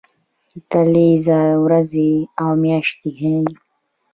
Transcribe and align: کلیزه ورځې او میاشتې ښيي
کلیزه 0.71 1.39
ورځې 1.63 2.11
او 2.41 2.49
میاشتې 2.63 3.09
ښيي 3.17 3.41